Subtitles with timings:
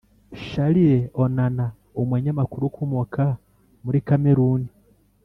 [0.45, 1.65] charles onana,
[2.01, 3.23] umunyamakuru ukomoka
[3.83, 4.69] muri kameruni,